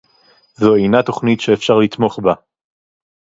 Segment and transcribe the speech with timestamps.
[0.55, 2.33] זו אינה תוכנית שאפשר לתמוך בה